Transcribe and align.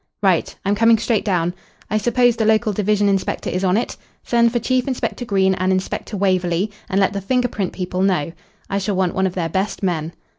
"Right. 0.23 0.55
I'm 0.65 0.73
coming 0.73 0.97
straight 0.97 1.23
down. 1.23 1.53
I 1.87 1.99
suppose 1.99 2.35
the 2.35 2.43
local 2.43 2.73
division 2.73 3.07
inspector 3.07 3.51
is 3.51 3.63
on 3.63 3.77
it. 3.77 3.95
Send 4.23 4.51
for 4.51 4.57
Chief 4.57 4.87
Inspector 4.87 5.23
Green 5.25 5.53
and 5.53 5.71
Inspector 5.71 6.17
Waverley, 6.17 6.71
and 6.89 6.99
let 6.99 7.13
the 7.13 7.21
finger 7.21 7.47
print 7.47 7.71
people 7.71 8.01
know. 8.01 8.31
I 8.67 8.79
shall 8.79 8.95
want 8.95 9.13
one 9.13 9.27
of 9.27 9.35
their 9.35 9.47
best 9.49 9.83
men. 9.83 10.13